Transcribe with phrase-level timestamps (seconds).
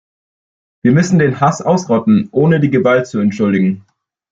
[0.81, 3.85] Wir müssen den Hass ausrotten, ohne die Gewalt zu entschuldigen.